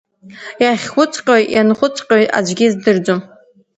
Иахьхәыҵҟьои, 0.63 1.43
ианхәыҵҟьои 1.55 2.25
аӡәгьы 2.37 2.65
издырӡом. 2.67 3.21